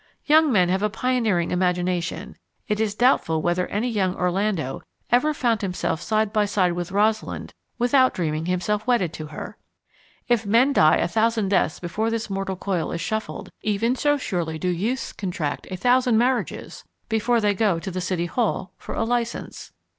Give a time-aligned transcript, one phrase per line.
[0.25, 2.35] Young men have a pioneering imagination:
[2.67, 4.81] it is doubtful whether any young Orlando
[5.11, 9.57] ever found himself side by side with Rosalind without dreaming himself wedded to her.
[10.27, 14.57] If men die a thousand deaths before this mortal coil is shuffled, even so surely
[14.57, 19.03] do youths contract a thousand marriages before they go to the City Hall for a
[19.03, 19.71] license.